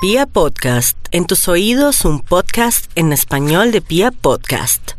Pia 0.00 0.26
Podcast, 0.26 0.96
en 1.10 1.26
tus 1.26 1.48
oídos 1.48 2.04
un 2.04 2.20
podcast 2.20 2.88
en 2.94 3.12
español 3.12 3.72
de 3.72 3.80
Pia 3.80 4.12
Podcast. 4.12 4.92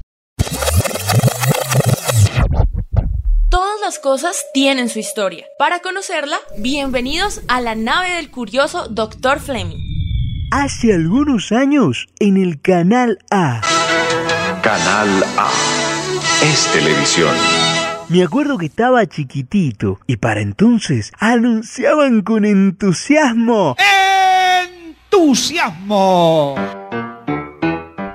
Todas 3.50 3.80
las 3.80 3.98
cosas 4.00 4.44
tienen 4.54 4.90
su 4.90 5.00
historia. 5.00 5.46
Para 5.58 5.80
conocerla, 5.80 6.36
bienvenidos 6.58 7.40
a 7.48 7.62
la 7.62 7.76
nave 7.76 8.10
del 8.16 8.30
curioso 8.30 8.90
Dr. 8.90 9.40
Fleming. 9.40 9.78
Hace 10.52 10.94
algunos 10.94 11.54
años 11.54 12.10
en 12.20 12.36
el 12.36 12.60
Canal 12.60 13.20
A. 13.32 13.62
Canal 14.62 15.24
A. 15.38 15.50
Es 16.44 16.70
televisión. 16.74 17.34
Me 18.10 18.22
acuerdo 18.22 18.58
que 18.58 18.66
estaba 18.66 19.06
chiquitito 19.06 20.02
y 20.08 20.18
para 20.18 20.42
entonces 20.42 21.14
anunciaban 21.20 22.22
con 22.22 22.44
entusiasmo. 22.44 23.78
Entusiasmo. 25.12 26.56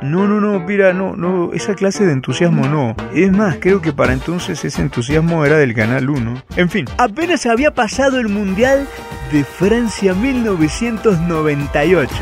No, 0.03 0.29
no, 0.29 0.41
no, 0.41 0.61
mira, 0.61 0.93
no, 0.93 1.17
no, 1.17 1.53
esa 1.53 1.75
clase 1.75 2.07
de 2.07 2.13
entusiasmo 2.13 2.69
no. 2.69 2.95
Es 3.13 3.33
más, 3.33 3.57
creo 3.61 3.83
que 3.83 3.93
para 3.93 4.13
entonces 4.13 4.65
ese 4.65 4.83
entusiasmo 4.83 5.45
era 5.45 5.59
del 5.59 5.75
Canal 5.75 6.09
1. 6.09 6.43
En 6.57 6.71
fin, 6.71 6.85
apenas 6.99 7.47
había 7.47 7.75
pasado 7.75 8.21
el 8.21 8.29
Mundial 8.29 8.87
de 9.33 9.43
Francia 9.45 10.15
1998. 10.15 12.15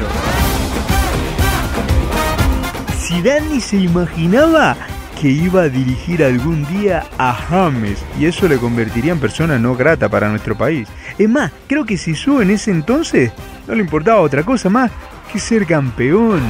Zidane 2.98 3.50
ni 3.50 3.60
se 3.60 3.76
imaginaba 3.76 4.74
que 5.20 5.28
iba 5.28 5.60
a 5.62 5.68
dirigir 5.68 6.24
algún 6.24 6.64
día 6.66 7.04
a 7.18 7.34
James 7.34 8.02
y 8.18 8.24
eso 8.26 8.48
le 8.48 8.58
convertiría 8.58 9.12
en 9.12 9.20
persona 9.20 9.58
no 9.58 9.76
grata 9.76 10.08
para 10.08 10.28
nuestro 10.28 10.56
país. 10.56 10.88
Es 11.18 11.28
más, 11.28 11.52
creo 11.68 11.84
que 11.84 11.98
Sisu 11.98 12.40
en 12.40 12.50
ese 12.50 12.70
entonces 12.70 13.32
no 13.66 13.74
le 13.74 13.80
importaba 13.80 14.20
otra 14.20 14.42
cosa 14.44 14.68
más 14.68 14.90
que 15.32 15.38
ser 15.38 15.66
campeón. 15.66 16.42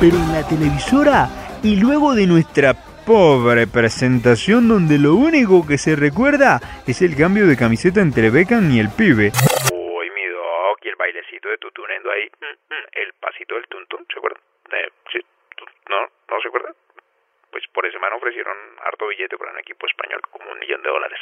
Pero 0.00 0.16
en 0.16 0.32
la 0.32 0.46
televisora 0.46 1.28
y 1.62 1.76
luego 1.76 2.14
de 2.14 2.26
nuestra 2.26 2.74
pobre 3.08 3.66
presentación 3.66 4.68
donde 4.68 4.98
lo 4.98 5.14
único 5.14 5.66
que 5.66 5.78
se 5.78 5.96
recuerda 5.96 6.60
es 6.86 7.02
el 7.02 7.16
cambio 7.16 7.46
de 7.46 7.56
camiseta 7.56 8.00
entre 8.00 8.30
Beckham 8.30 8.70
y 8.70 8.80
el 8.80 8.90
pibe. 8.90 9.32
Uy, 9.72 10.10
mi 10.10 10.26
doc, 10.28 10.78
y 10.84 10.88
el 10.88 10.96
bailecito 10.96 11.48
de 11.48 11.58
tutunendo 11.58 12.10
ahí, 12.10 12.28
mm, 12.28 12.74
mm, 12.74 12.86
el 12.92 13.12
pasito 13.14 13.54
del 13.56 13.66
tuntún, 13.66 14.06
¿se 14.12 14.18
acuerdan? 14.18 14.42
Eh, 14.70 14.88
sí, 15.10 15.18
¿No? 15.88 16.00
¿No 16.04 16.40
se 16.42 16.48
acuerdan? 16.48 16.74
Pues 17.50 17.64
por 17.72 17.86
ese 17.86 17.98
man 17.98 18.12
ofrecieron 18.12 18.56
harto 18.84 19.08
billete 19.08 19.38
para 19.38 19.52
un 19.52 19.58
equipo 19.58 19.86
español, 19.86 20.20
como 20.30 20.52
un 20.52 20.58
millón 20.58 20.82
de 20.82 20.90
dólares. 20.90 21.18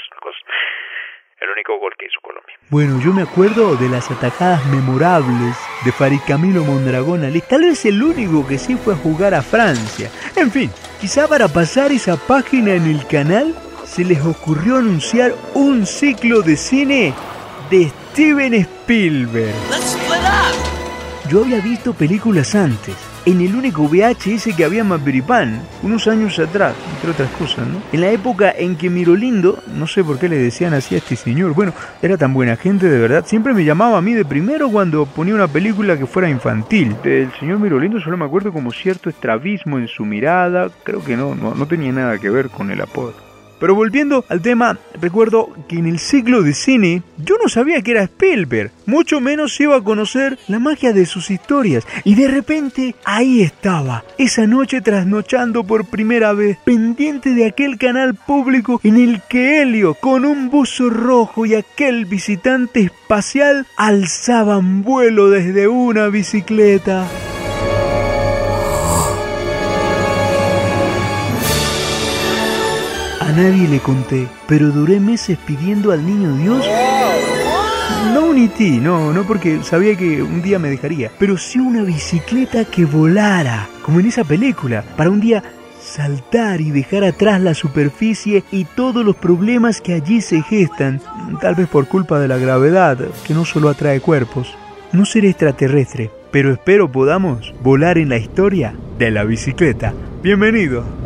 El 1.38 1.50
único 1.50 1.78
gol 1.78 1.92
que 1.98 2.06
hizo 2.06 2.18
Colombia. 2.22 2.54
Bueno, 2.70 2.98
yo 3.00 3.12
me 3.12 3.22
acuerdo 3.22 3.76
de 3.76 3.90
las 3.90 4.10
atajadas 4.10 4.64
memorables 4.66 5.54
de 5.84 5.92
Farid 5.92 6.20
Camilo 6.26 6.64
Mondragón 6.64 7.24
Ali. 7.24 7.42
Tal 7.42 7.60
vez 7.62 7.84
el 7.84 8.02
único 8.02 8.46
que 8.46 8.56
sí 8.58 8.74
fue 8.76 8.94
a 8.94 8.96
jugar 8.96 9.34
a 9.34 9.42
Francia. 9.42 10.10
En 10.34 10.50
fin, 10.50 10.70
quizá 11.00 11.28
para 11.28 11.48
pasar 11.48 11.92
esa 11.92 12.16
página 12.16 12.72
en 12.72 12.86
el 12.86 13.06
canal 13.06 13.54
se 13.84 14.04
les 14.04 14.24
ocurrió 14.24 14.76
anunciar 14.78 15.34
un 15.54 15.86
ciclo 15.86 16.40
de 16.40 16.56
cine 16.56 17.14
de 17.70 17.88
Steven 17.88 18.54
Spielberg. 18.54 19.54
Yo 21.28 21.42
había 21.42 21.60
visto 21.60 21.92
películas 21.92 22.54
antes, 22.54 22.94
en 23.26 23.40
el 23.40 23.56
único 23.56 23.88
VHS 23.88 24.54
que 24.56 24.64
había 24.64 24.82
en 24.82 24.86
Mapiripán, 24.86 25.60
unos 25.82 26.06
años 26.06 26.38
atrás, 26.38 26.76
entre 26.94 27.10
otras 27.10 27.28
cosas, 27.32 27.66
¿no? 27.66 27.82
En 27.92 28.00
la 28.00 28.10
época 28.12 28.54
en 28.56 28.76
que 28.76 28.88
Mirolindo, 28.88 29.62
no 29.74 29.88
sé 29.88 30.04
por 30.04 30.20
qué 30.20 30.28
le 30.28 30.38
decían 30.38 30.74
así 30.74 30.94
a 30.94 30.98
este 30.98 31.16
señor, 31.16 31.52
bueno, 31.52 31.74
era 32.00 32.16
tan 32.16 32.32
buena 32.32 32.56
gente 32.56 32.88
de 32.88 32.98
verdad, 33.00 33.26
siempre 33.26 33.52
me 33.52 33.64
llamaba 33.64 33.98
a 33.98 34.02
mí 34.02 34.14
de 34.14 34.24
primero 34.24 34.70
cuando 34.70 35.06
ponía 35.06 35.34
una 35.34 35.48
película 35.48 35.98
que 35.98 36.06
fuera 36.06 36.30
infantil. 36.30 36.96
Del 37.02 37.32
señor 37.40 37.58
Mirolindo 37.58 38.00
solo 38.00 38.16
me 38.16 38.24
acuerdo 38.24 38.52
como 38.52 38.70
cierto 38.70 39.10
estrabismo 39.10 39.78
en 39.78 39.88
su 39.88 40.04
mirada, 40.04 40.70
creo 40.84 41.04
que 41.04 41.16
no, 41.16 41.34
no, 41.34 41.52
no 41.52 41.66
tenía 41.66 41.90
nada 41.90 42.18
que 42.18 42.30
ver 42.30 42.48
con 42.48 42.70
el 42.70 42.80
apodo. 42.80 43.25
Pero 43.58 43.74
volviendo 43.74 44.24
al 44.28 44.42
tema, 44.42 44.78
recuerdo 45.00 45.50
que 45.68 45.76
en 45.76 45.86
el 45.86 45.98
ciclo 45.98 46.42
de 46.42 46.54
cine 46.54 47.02
yo 47.16 47.36
no 47.42 47.48
sabía 47.48 47.82
que 47.82 47.92
era 47.92 48.02
Spielberg, 48.02 48.70
mucho 48.86 49.20
menos 49.20 49.58
iba 49.60 49.76
a 49.76 49.82
conocer 49.82 50.38
la 50.48 50.58
magia 50.58 50.92
de 50.92 51.06
sus 51.06 51.30
historias. 51.30 51.86
Y 52.04 52.14
de 52.14 52.28
repente 52.28 52.94
ahí 53.04 53.42
estaba, 53.42 54.04
esa 54.18 54.46
noche 54.46 54.80
trasnochando 54.80 55.64
por 55.64 55.86
primera 55.86 56.32
vez, 56.32 56.58
pendiente 56.64 57.30
de 57.30 57.46
aquel 57.46 57.78
canal 57.78 58.14
público 58.14 58.80
en 58.84 58.96
el 58.96 59.22
que 59.28 59.62
Helio, 59.62 59.94
con 59.94 60.24
un 60.24 60.50
buzo 60.50 60.90
rojo 60.90 61.46
y 61.46 61.54
aquel 61.54 62.04
visitante 62.04 62.80
espacial, 62.80 63.66
alzaban 63.76 64.82
vuelo 64.82 65.30
desde 65.30 65.68
una 65.68 66.08
bicicleta. 66.08 67.06
Nadie 73.36 73.68
le 73.68 73.80
conté, 73.80 74.26
pero 74.48 74.70
duré 74.70 74.98
meses 74.98 75.38
pidiendo 75.46 75.92
al 75.92 76.04
niño 76.06 76.34
Dios. 76.36 76.66
No 78.14 78.26
un 78.26 78.38
IT, 78.38 78.80
no, 78.80 79.12
no 79.12 79.24
porque 79.24 79.62
sabía 79.62 79.94
que 79.94 80.22
un 80.22 80.40
día 80.40 80.58
me 80.58 80.70
dejaría, 80.70 81.10
pero 81.18 81.36
sí 81.36 81.58
una 81.58 81.82
bicicleta 81.82 82.64
que 82.64 82.86
volara, 82.86 83.68
como 83.82 84.00
en 84.00 84.06
esa 84.06 84.24
película, 84.24 84.82
para 84.96 85.10
un 85.10 85.20
día 85.20 85.42
saltar 85.78 86.62
y 86.62 86.70
dejar 86.70 87.04
atrás 87.04 87.40
la 87.40 87.52
superficie 87.52 88.42
y 88.50 88.64
todos 88.64 89.04
los 89.04 89.16
problemas 89.16 89.82
que 89.82 89.92
allí 89.92 90.22
se 90.22 90.40
gestan, 90.42 91.02
tal 91.40 91.54
vez 91.54 91.68
por 91.68 91.88
culpa 91.88 92.18
de 92.18 92.28
la 92.28 92.38
gravedad, 92.38 92.98
que 93.26 93.34
no 93.34 93.44
solo 93.44 93.68
atrae 93.68 94.00
cuerpos. 94.00 94.56
No 94.92 95.04
seré 95.04 95.28
extraterrestre, 95.28 96.10
pero 96.30 96.52
espero 96.52 96.90
podamos 96.90 97.52
volar 97.62 97.98
en 97.98 98.08
la 98.08 98.16
historia 98.16 98.74
de 98.98 99.10
la 99.10 99.24
bicicleta. 99.24 99.92
Bienvenido. 100.22 101.05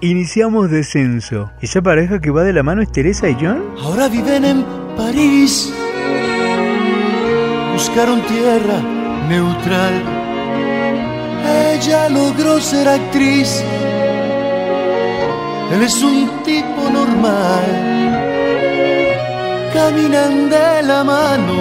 Iniciamos 0.00 0.70
descenso. 0.70 1.50
¿Esa 1.60 1.82
pareja 1.82 2.20
que 2.20 2.30
va 2.30 2.44
de 2.44 2.52
la 2.52 2.62
mano 2.62 2.82
es 2.82 2.92
Teresa 2.92 3.28
y 3.28 3.34
John? 3.34 3.64
Ahora 3.82 4.06
viven 4.08 4.44
en 4.44 4.64
París. 4.96 5.72
Buscaron 7.72 8.22
tierra 8.22 8.80
neutral. 9.28 9.94
Ella 11.74 12.08
logró 12.10 12.60
ser 12.60 12.88
actriz. 12.88 13.64
Él 15.72 15.82
es 15.82 16.00
un 16.00 16.44
tipo 16.44 16.88
normal. 16.92 17.64
Caminan 19.74 20.48
de 20.48 20.82
la 20.84 21.02
mano, 21.02 21.54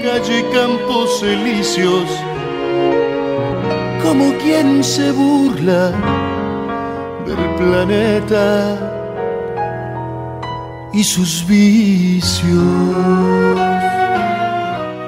calle 0.00 0.44
Campos 0.52 1.24
Elíseos. 1.24 2.08
Como 4.00 4.32
quien 4.38 4.84
se 4.84 5.10
burla 5.10 5.92
del 7.26 7.54
planeta 7.56 8.90
y 10.92 11.02
sus 11.04 11.46
vicios. 11.46 12.62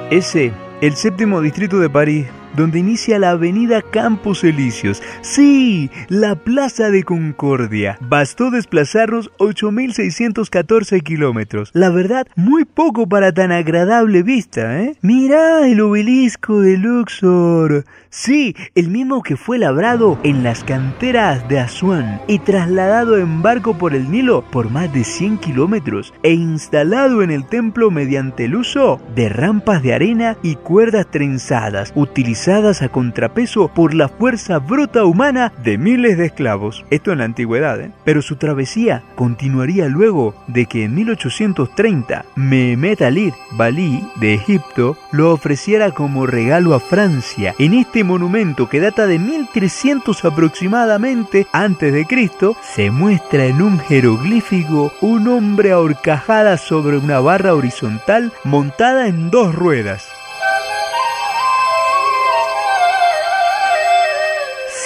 Ese, 0.09 0.53
el 0.81 0.95
séptimo 0.95 1.41
distrito 1.41 1.79
de 1.79 1.89
París, 1.89 2.27
donde 2.57 2.79
inicia 2.79 3.19
la 3.19 3.29
avenida 3.29 3.83
Campos 3.83 4.43
Elíseos. 4.43 5.01
Sí, 5.21 5.91
la 6.09 6.35
Plaza 6.35 6.89
de 6.89 7.03
Concordia. 7.03 7.99
Bastó 8.01 8.49
desplazarnos 8.49 9.31
8.614 9.37 11.03
kilómetros. 11.03 11.69
La 11.73 11.91
verdad, 11.91 12.27
muy 12.35 12.65
poco 12.65 13.07
para 13.07 13.31
tan 13.31 13.51
agradable 13.51 14.23
vista, 14.23 14.81
¿eh? 14.81 14.97
Mira 15.01 15.67
el 15.67 15.79
obelisco 15.81 16.59
de 16.59 16.77
Luxor. 16.77 17.85
Sí, 18.09 18.55
el 18.73 18.89
mismo 18.89 19.21
que 19.21 19.37
fue 19.37 19.59
labrado 19.59 20.17
en 20.23 20.41
las 20.43 20.63
canteras 20.63 21.47
de 21.47 21.59
Asuán 21.59 22.21
y 22.27 22.39
trasladado 22.39 23.19
en 23.19 23.43
barco 23.43 23.77
por 23.77 23.93
el 23.93 24.09
Nilo 24.09 24.43
por 24.49 24.71
más 24.71 24.91
de 24.91 25.03
100 25.03 25.37
kilómetros 25.37 26.11
e 26.23 26.33
instalado 26.33 27.21
en 27.21 27.29
el 27.29 27.45
templo 27.45 27.91
mediante 27.91 28.45
el 28.45 28.55
uso 28.55 28.99
de 29.13 29.29
rampas 29.29 29.83
de 29.83 29.93
arena 29.93 30.37
y 30.41 30.55
cuerdas 30.55 31.05
trenzadas, 31.11 31.91
utilizando 31.93 32.46
a 32.47 32.87
contrapeso 32.87 33.67
por 33.67 33.93
la 33.93 34.07
fuerza 34.07 34.59
bruta 34.59 35.03
humana 35.03 35.51
de 35.65 35.77
miles 35.77 36.17
de 36.17 36.27
esclavos. 36.27 36.85
Esto 36.89 37.11
en 37.11 37.17
la 37.17 37.25
antigüedad, 37.25 37.81
¿eh? 37.81 37.91
Pero 38.05 38.21
su 38.21 38.37
travesía 38.37 39.03
continuaría 39.15 39.89
luego 39.89 40.33
de 40.47 40.65
que 40.65 40.85
en 40.85 40.95
1830 40.95 42.23
Mehmet 42.37 43.01
Ali 43.01 43.33
Bali 43.51 44.01
de 44.15 44.35
Egipto 44.35 44.97
lo 45.11 45.33
ofreciera 45.33 45.91
como 45.91 46.25
regalo 46.25 46.73
a 46.73 46.79
Francia. 46.79 47.53
En 47.59 47.73
este 47.73 48.05
monumento 48.05 48.69
que 48.69 48.79
data 48.79 49.07
de 49.07 49.19
1300 49.19 50.23
aproximadamente 50.23 51.47
antes 51.51 51.91
de 51.91 52.05
Cristo, 52.05 52.55
se 52.61 52.91
muestra 52.91 53.45
en 53.45 53.61
un 53.61 53.77
jeroglífico 53.77 54.93
un 55.01 55.27
hombre 55.27 55.73
ahorcajada 55.73 56.57
sobre 56.57 56.97
una 56.97 57.19
barra 57.19 57.53
horizontal 57.55 58.31
montada 58.45 59.07
en 59.07 59.31
dos 59.31 59.53
ruedas. 59.53 60.16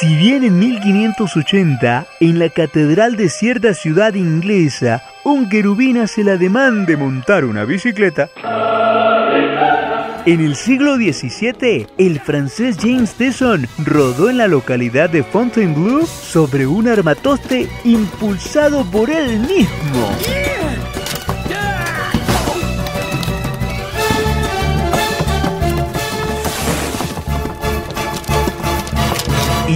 Si 0.02 0.16
bien 0.16 0.44
en 0.44 0.58
1580, 0.58 2.08
en 2.22 2.40
la 2.40 2.50
catedral 2.50 3.16
de 3.18 3.30
cierta 3.30 3.76
ciudad 3.76 4.16
inglesa, 4.16 5.04
un 5.24 5.48
querubín 5.48 6.00
hace 6.00 6.24
la 6.24 6.38
demanda 6.38 6.88
de 6.88 6.98
montar 6.98 7.46
una 7.46 7.66
bicicleta, 7.66 8.32
en 10.26 10.40
el 10.40 10.56
siglo 10.56 10.96
XVII, 10.96 11.86
el 12.00 12.20
francés 12.20 12.78
James 12.82 13.14
Tesson 13.14 13.68
rodó 13.86 14.32
en 14.32 14.40
la 14.40 14.48
localidad 14.48 15.08
de 15.12 15.22
Fontainebleau 15.22 16.08
sobre 16.08 16.66
un 16.66 16.88
armatoste 16.88 17.70
impulsado 17.84 18.84
por 18.90 19.12
él 19.12 19.38
mismo. 19.42 20.51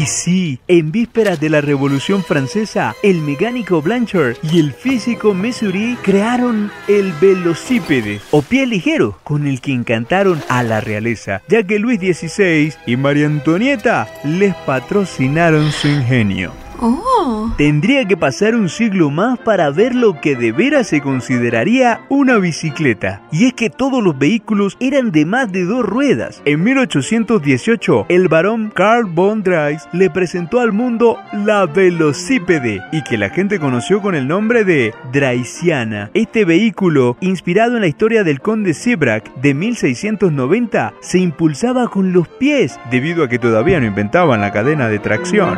Y 0.05 0.07
sí, 0.07 0.59
en 0.67 0.91
vísperas 0.91 1.39
de 1.39 1.49
la 1.49 1.61
Revolución 1.61 2.23
Francesa, 2.23 2.93
el 3.01 3.21
mecánico 3.21 3.81
Blanchard 3.81 4.35
y 4.43 4.59
el 4.59 4.71
físico 4.71 5.33
Mesury 5.33 5.97
crearon 6.03 6.71
el 6.87 7.11
velocípede 7.13 8.21
o 8.29 8.43
pie 8.43 8.67
ligero 8.67 9.17
con 9.23 9.47
el 9.47 9.61
que 9.61 9.71
encantaron 9.71 10.43
a 10.47 10.61
la 10.61 10.79
realeza, 10.79 11.41
ya 11.47 11.63
que 11.63 11.79
Luis 11.79 11.99
XVI 11.99 12.75
y 12.85 12.97
María 12.97 13.25
Antonieta 13.25 14.07
les 14.23 14.53
patrocinaron 14.53 15.71
su 15.71 15.87
ingenio. 15.87 16.64
Oh. 16.79 17.53
Tendría 17.57 18.05
que 18.05 18.17
pasar 18.17 18.55
un 18.55 18.69
siglo 18.69 19.09
más 19.09 19.39
para 19.39 19.69
ver 19.69 19.95
lo 19.95 20.19
que 20.19 20.35
de 20.35 20.51
veras 20.51 20.87
se 20.87 21.01
consideraría 21.01 22.01
una 22.09 22.37
bicicleta. 22.37 23.21
Y 23.31 23.45
es 23.45 23.53
que 23.53 23.69
todos 23.69 24.03
los 24.03 24.17
vehículos 24.17 24.77
eran 24.79 25.11
de 25.11 25.25
más 25.25 25.51
de 25.51 25.65
dos 25.65 25.85
ruedas. 25.85 26.41
En 26.45 26.63
1818, 26.63 28.07
el 28.09 28.27
barón 28.27 28.71
Carl 28.73 29.05
von 29.05 29.43
Dreis 29.43 29.87
le 29.93 30.09
presentó 30.09 30.59
al 30.59 30.73
mundo 30.73 31.17
la 31.33 31.65
velocípede 31.65 32.81
y 32.91 33.03
que 33.03 33.17
la 33.17 33.29
gente 33.29 33.59
conoció 33.59 34.01
con 34.01 34.15
el 34.15 34.27
nombre 34.27 34.63
de 34.63 34.93
Dreisiana. 35.11 36.11
Este 36.13 36.45
vehículo, 36.45 37.17
inspirado 37.21 37.75
en 37.75 37.81
la 37.81 37.87
historia 37.87 38.23
del 38.23 38.41
conde 38.41 38.73
Sibrak 38.73 39.33
de 39.35 39.53
1690, 39.53 40.93
se 41.01 41.19
impulsaba 41.19 41.87
con 41.87 42.13
los 42.13 42.27
pies 42.27 42.79
debido 42.91 43.23
a 43.23 43.29
que 43.29 43.39
todavía 43.39 43.79
no 43.79 43.85
inventaban 43.85 44.41
la 44.41 44.51
cadena 44.51 44.89
de 44.89 44.99
tracción. 44.99 45.57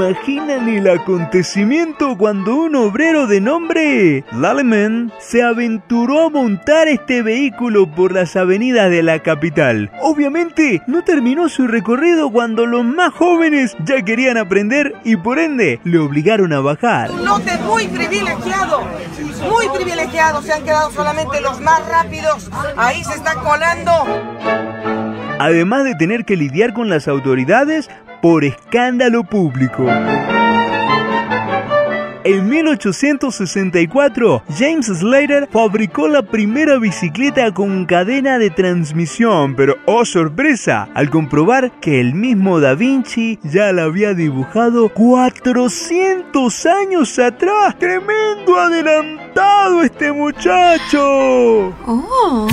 Imaginan 0.00 0.66
el 0.66 0.88
acontecimiento 0.88 2.16
cuando 2.16 2.56
un 2.56 2.74
obrero 2.74 3.26
de 3.26 3.42
nombre 3.42 4.24
Laleman 4.32 5.12
se 5.18 5.42
aventuró 5.42 6.24
a 6.24 6.30
montar 6.30 6.88
este 6.88 7.20
vehículo 7.20 7.86
por 7.86 8.12
las 8.12 8.34
avenidas 8.34 8.90
de 8.90 9.02
la 9.02 9.18
capital. 9.18 9.90
Obviamente 10.00 10.80
no 10.86 11.04
terminó 11.04 11.50
su 11.50 11.66
recorrido 11.66 12.30
cuando 12.32 12.64
los 12.64 12.82
más 12.82 13.12
jóvenes 13.12 13.76
ya 13.84 14.02
querían 14.02 14.38
aprender 14.38 14.94
y 15.04 15.16
por 15.16 15.38
ende 15.38 15.80
le 15.84 15.98
obligaron 15.98 16.54
a 16.54 16.60
bajar. 16.60 17.10
Un 17.10 17.26
lote 17.26 17.58
muy 17.58 17.86
privilegiado, 17.88 18.80
muy 19.50 19.68
privilegiado, 19.76 20.40
se 20.40 20.54
han 20.54 20.64
quedado 20.64 20.90
solamente 20.92 21.42
los 21.42 21.60
más 21.60 21.86
rápidos, 21.86 22.50
ahí 22.78 23.04
se 23.04 23.16
está 23.16 23.34
colando. 23.34 23.92
Además 25.38 25.84
de 25.84 25.94
tener 25.94 26.24
que 26.24 26.36
lidiar 26.36 26.72
con 26.72 26.88
las 26.88 27.06
autoridades 27.06 27.90
por 28.20 28.44
escándalo 28.44 29.24
público. 29.24 29.86
En 32.22 32.50
1864, 32.50 34.42
James 34.58 34.86
Slater 34.86 35.48
fabricó 35.50 36.06
la 36.06 36.22
primera 36.22 36.78
bicicleta 36.78 37.52
con 37.54 37.86
cadena 37.86 38.38
de 38.38 38.50
transmisión, 38.50 39.56
pero 39.56 39.76
oh 39.86 40.04
sorpresa, 40.04 40.90
al 40.92 41.08
comprobar 41.08 41.72
que 41.80 41.98
el 41.98 42.14
mismo 42.14 42.60
Da 42.60 42.74
Vinci 42.74 43.38
ya 43.42 43.72
la 43.72 43.84
había 43.84 44.12
dibujado 44.12 44.90
400 44.90 46.66
años 46.66 47.18
atrás. 47.18 47.78
¡Tremendo 47.78 48.58
adelantado 48.58 49.82
este 49.82 50.12
muchacho! 50.12 51.74
Oh. 51.86 52.48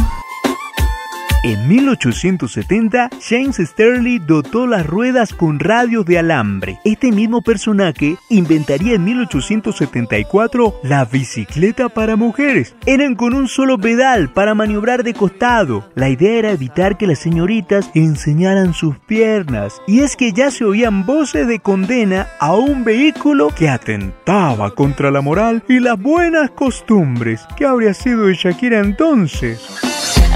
En 1.47 1.65
1870, 1.65 3.09
James 3.21 3.55
Sterling 3.55 4.19
dotó 4.27 4.67
las 4.67 4.85
ruedas 4.85 5.33
con 5.33 5.59
radios 5.59 6.05
de 6.05 6.19
alambre. 6.19 6.81
Este 6.83 7.09
mismo 7.09 7.41
personaje 7.41 8.17
inventaría 8.27 8.95
en 8.95 9.05
1874 9.05 10.81
la 10.83 11.05
bicicleta 11.05 11.87
para 11.87 12.17
mujeres. 12.17 12.75
Eran 12.85 13.15
con 13.15 13.33
un 13.33 13.47
solo 13.47 13.77
pedal 13.77 14.27
para 14.33 14.55
maniobrar 14.55 15.05
de 15.05 15.13
costado. 15.13 15.89
La 15.95 16.09
idea 16.09 16.37
era 16.37 16.51
evitar 16.51 16.97
que 16.97 17.07
las 17.07 17.19
señoritas 17.19 17.91
enseñaran 17.93 18.73
sus 18.73 18.99
piernas. 18.99 19.81
Y 19.87 20.01
es 20.01 20.17
que 20.17 20.33
ya 20.33 20.51
se 20.51 20.65
oían 20.65 21.05
voces 21.05 21.47
de 21.47 21.59
condena 21.59 22.27
a 22.41 22.55
un 22.55 22.83
vehículo 22.83 23.55
que 23.55 23.69
atentaba 23.69 24.71
contra 24.71 25.11
la 25.11 25.21
moral 25.21 25.63
y 25.69 25.79
las 25.79 25.97
buenas 25.97 26.51
costumbres. 26.51 27.47
¿Qué 27.55 27.65
habría 27.65 27.93
sido 27.93 28.25
de 28.25 28.33
Shakira 28.33 28.79
entonces? 28.79 29.86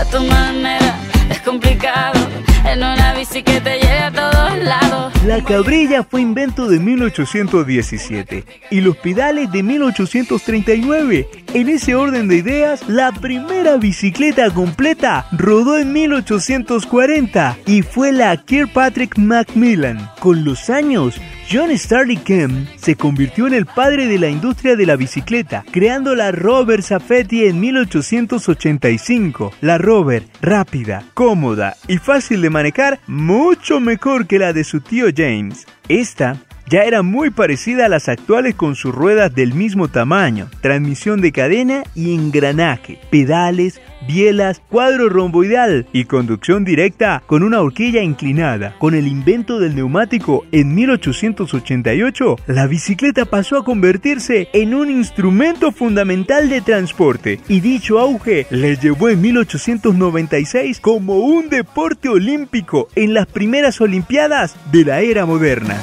Tu 0.05 0.19
manera. 0.23 0.95
Es 1.29 1.39
complicado 1.41 2.19
en 2.65 2.79
una 2.79 3.13
bici 3.13 3.43
que 3.43 3.57
a 3.57 4.11
todos 4.11 4.57
lados. 4.63 5.13
La 5.25 5.43
cabrilla 5.43 6.03
fue 6.03 6.21
invento 6.21 6.67
de 6.67 6.79
1817 6.79 8.43
y 8.71 8.81
los 8.81 8.97
pedales 8.97 9.51
de 9.51 9.63
1839. 9.63 11.27
En 11.53 11.69
ese 11.69 11.95
orden 11.95 12.27
de 12.27 12.37
ideas, 12.37 12.87
la 12.87 13.11
primera 13.11 13.77
bicicleta 13.77 14.49
completa 14.49 15.27
rodó 15.31 15.77
en 15.77 15.93
1840 15.93 17.57
y 17.65 17.81
fue 17.81 18.11
la 18.11 18.35
Kirkpatrick 18.37 19.17
Macmillan. 19.17 20.09
Con 20.19 20.43
los 20.43 20.69
años, 20.69 21.15
John 21.51 21.77
Starley 21.77 22.15
Kemp 22.15 22.69
se 22.77 22.95
convirtió 22.95 23.45
en 23.45 23.53
el 23.53 23.65
padre 23.65 24.07
de 24.07 24.17
la 24.17 24.29
industria 24.29 24.77
de 24.77 24.85
la 24.85 24.95
bicicleta, 24.95 25.65
creando 25.69 26.15
la 26.15 26.31
Rover 26.31 26.81
Safety 26.81 27.43
en 27.43 27.59
1885. 27.59 29.51
La 29.59 29.77
Rover, 29.77 30.23
rápida, 30.41 31.03
cómoda 31.13 31.75
y 31.89 31.97
fácil 31.97 32.41
de 32.41 32.49
manejar, 32.49 33.01
mucho 33.05 33.81
mejor 33.81 34.27
que 34.27 34.39
la 34.39 34.53
de 34.53 34.63
su 34.63 34.79
tío 34.79 35.07
James. 35.13 35.67
Esta 35.89 36.37
ya 36.71 36.83
era 36.83 37.01
muy 37.01 37.31
parecida 37.31 37.87
a 37.87 37.89
las 37.89 38.07
actuales 38.07 38.55
con 38.55 38.75
sus 38.75 38.95
ruedas 38.95 39.35
del 39.35 39.53
mismo 39.53 39.89
tamaño, 39.89 40.47
transmisión 40.61 41.19
de 41.19 41.33
cadena 41.33 41.83
y 41.95 42.15
engranaje, 42.15 42.97
pedales, 43.09 43.81
bielas, 44.07 44.61
cuadro 44.69 45.09
romboidal 45.09 45.85
y 45.91 46.05
conducción 46.05 46.63
directa 46.63 47.23
con 47.27 47.43
una 47.43 47.59
horquilla 47.59 48.01
inclinada. 48.01 48.73
Con 48.79 48.95
el 48.95 49.05
invento 49.05 49.59
del 49.59 49.75
neumático 49.75 50.45
en 50.53 50.73
1888, 50.73 52.37
la 52.47 52.67
bicicleta 52.67 53.25
pasó 53.25 53.57
a 53.57 53.65
convertirse 53.65 54.47
en 54.53 54.73
un 54.73 54.89
instrumento 54.89 55.73
fundamental 55.73 56.47
de 56.47 56.61
transporte 56.61 57.41
y 57.49 57.59
dicho 57.59 57.99
auge 57.99 58.47
le 58.49 58.77
llevó 58.77 59.09
en 59.09 59.19
1896 59.19 60.79
como 60.79 61.17
un 61.17 61.49
deporte 61.49 62.07
olímpico 62.07 62.87
en 62.95 63.13
las 63.13 63.27
primeras 63.27 63.81
Olimpiadas 63.81 64.55
de 64.71 64.85
la 64.85 65.01
era 65.01 65.25
moderna. 65.25 65.77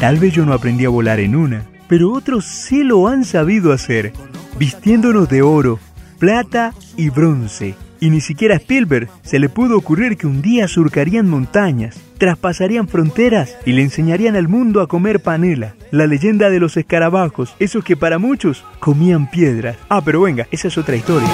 Tal 0.00 0.18
vez 0.18 0.32
yo 0.32 0.46
no 0.46 0.54
aprendí 0.54 0.86
a 0.86 0.88
volar 0.88 1.20
en 1.20 1.36
una, 1.36 1.66
pero 1.86 2.10
otros 2.12 2.46
sí 2.46 2.82
lo 2.82 3.06
han 3.06 3.26
sabido 3.26 3.70
hacer, 3.70 4.14
vistiéndonos 4.58 5.28
de 5.28 5.42
oro, 5.42 5.78
plata 6.18 6.72
y 6.96 7.10
bronce. 7.10 7.74
Y 8.00 8.08
ni 8.08 8.22
siquiera 8.22 8.54
a 8.54 8.58
Spielberg 8.58 9.08
se 9.22 9.38
le 9.38 9.50
pudo 9.50 9.76
ocurrir 9.76 10.16
que 10.16 10.26
un 10.26 10.40
día 10.40 10.66
surcarían 10.68 11.28
montañas, 11.28 12.00
traspasarían 12.18 12.88
fronteras 12.88 13.56
y 13.66 13.72
le 13.72 13.82
enseñarían 13.82 14.36
al 14.36 14.48
mundo 14.48 14.80
a 14.80 14.88
comer 14.88 15.20
panela, 15.20 15.74
la 15.90 16.06
leyenda 16.06 16.48
de 16.48 16.60
los 16.60 16.78
escarabajos, 16.78 17.54
esos 17.58 17.84
que 17.84 17.96
para 17.96 18.18
muchos 18.18 18.64
comían 18.78 19.30
piedras. 19.30 19.76
Ah, 19.90 20.00
pero 20.02 20.22
venga, 20.22 20.46
esa 20.50 20.68
es 20.68 20.78
otra 20.78 20.96
historia. 20.96 21.28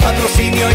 Patrocinio 0.00 0.68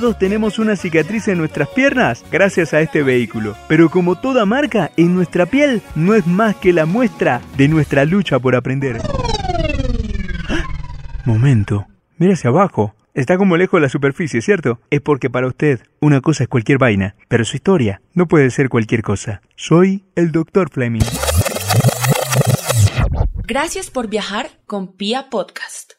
Todos 0.00 0.16
tenemos 0.16 0.60
una 0.60 0.76
cicatriz 0.76 1.26
en 1.26 1.38
nuestras 1.38 1.70
piernas 1.70 2.24
gracias 2.30 2.72
a 2.72 2.80
este 2.80 3.02
vehículo. 3.02 3.56
Pero 3.66 3.90
como 3.90 4.14
toda 4.14 4.46
marca, 4.46 4.92
en 4.96 5.12
nuestra 5.12 5.44
piel 5.46 5.82
no 5.96 6.14
es 6.14 6.24
más 6.24 6.54
que 6.54 6.72
la 6.72 6.86
muestra 6.86 7.40
de 7.56 7.66
nuestra 7.66 8.04
lucha 8.04 8.38
por 8.38 8.54
aprender. 8.54 9.00
¡Ah! 10.48 10.62
Momento, 11.24 11.88
mira 12.16 12.34
hacia 12.34 12.50
abajo. 12.50 12.94
Está 13.12 13.38
como 13.38 13.56
lejos 13.56 13.78
de 13.78 13.86
la 13.86 13.88
superficie, 13.88 14.40
¿cierto? 14.40 14.78
Es 14.90 15.00
porque 15.00 15.30
para 15.30 15.48
usted 15.48 15.80
una 15.98 16.20
cosa 16.20 16.44
es 16.44 16.48
cualquier 16.48 16.78
vaina, 16.78 17.16
pero 17.26 17.44
su 17.44 17.56
historia 17.56 18.00
no 18.14 18.28
puede 18.28 18.52
ser 18.52 18.68
cualquier 18.68 19.02
cosa. 19.02 19.42
Soy 19.56 20.04
el 20.14 20.30
Dr. 20.30 20.70
Fleming. 20.70 21.02
Gracias 23.48 23.90
por 23.90 24.06
viajar 24.06 24.48
con 24.64 24.92
Pia 24.92 25.28
Podcast. 25.28 25.97